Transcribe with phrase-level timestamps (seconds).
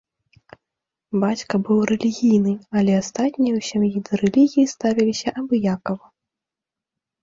[1.23, 2.53] Бацька быў рэлігійны,
[2.83, 6.05] але астатнія ў сям'і да рэлігіі ставіліся абыякава.